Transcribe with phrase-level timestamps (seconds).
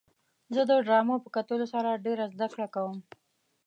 [0.53, 2.97] زه د ډرامو په کتلو سره ډېره زدهکړه کوم.